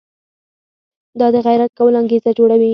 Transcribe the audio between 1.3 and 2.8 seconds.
د غیرت کولو انګېزه جوړوي.